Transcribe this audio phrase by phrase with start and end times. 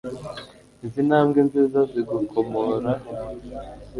[0.85, 3.07] izi ntambwe nziza zigukomoraho